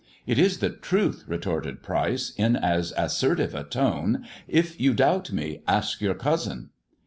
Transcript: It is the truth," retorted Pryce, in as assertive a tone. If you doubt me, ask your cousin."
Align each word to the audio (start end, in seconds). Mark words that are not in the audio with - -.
It 0.25 0.39
is 0.39 0.57
the 0.57 0.71
truth," 0.71 1.25
retorted 1.27 1.83
Pryce, 1.83 2.33
in 2.35 2.55
as 2.55 2.91
assertive 2.97 3.53
a 3.53 3.63
tone. 3.63 4.25
If 4.47 4.81
you 4.81 4.95
doubt 4.95 5.31
me, 5.31 5.61
ask 5.67 6.01
your 6.01 6.15
cousin." 6.15 6.71